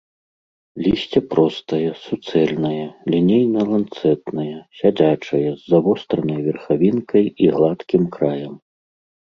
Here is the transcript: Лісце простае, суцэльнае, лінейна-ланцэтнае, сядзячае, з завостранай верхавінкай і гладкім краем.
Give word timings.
Лісце 0.83 1.19
простае, 1.33 1.89
суцэльнае, 2.05 2.85
лінейна-ланцэтнае, 3.15 4.57
сядзячае, 4.81 5.45
з 5.59 5.75
завостранай 5.75 6.39
верхавінкай 6.49 7.25
і 7.47 7.53
гладкім 7.59 8.03
краем. 8.19 8.53